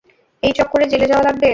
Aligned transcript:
এই 0.43 0.53
চক্করে 0.57 0.85
জেলে 0.91 1.07
যাওয়া 1.07 1.25
লাগবে। 1.27 1.49